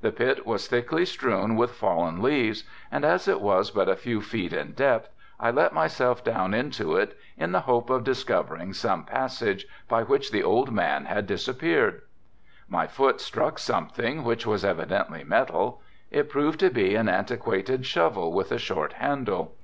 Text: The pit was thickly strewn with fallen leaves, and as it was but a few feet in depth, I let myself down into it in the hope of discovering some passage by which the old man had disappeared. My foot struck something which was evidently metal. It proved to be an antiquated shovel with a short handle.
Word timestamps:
The 0.00 0.12
pit 0.12 0.46
was 0.46 0.68
thickly 0.68 1.04
strewn 1.04 1.56
with 1.56 1.72
fallen 1.72 2.22
leaves, 2.22 2.62
and 2.92 3.04
as 3.04 3.26
it 3.26 3.40
was 3.40 3.72
but 3.72 3.88
a 3.88 3.96
few 3.96 4.20
feet 4.20 4.52
in 4.52 4.74
depth, 4.74 5.10
I 5.40 5.50
let 5.50 5.72
myself 5.74 6.22
down 6.22 6.54
into 6.54 6.94
it 6.96 7.18
in 7.36 7.50
the 7.50 7.62
hope 7.62 7.90
of 7.90 8.04
discovering 8.04 8.72
some 8.72 9.02
passage 9.02 9.66
by 9.88 10.04
which 10.04 10.30
the 10.30 10.44
old 10.44 10.70
man 10.70 11.06
had 11.06 11.26
disappeared. 11.26 12.02
My 12.68 12.86
foot 12.86 13.20
struck 13.20 13.58
something 13.58 14.22
which 14.22 14.46
was 14.46 14.64
evidently 14.64 15.24
metal. 15.24 15.82
It 16.12 16.30
proved 16.30 16.60
to 16.60 16.70
be 16.70 16.94
an 16.94 17.08
antiquated 17.08 17.86
shovel 17.86 18.32
with 18.32 18.52
a 18.52 18.58
short 18.58 18.92
handle. 18.92 19.56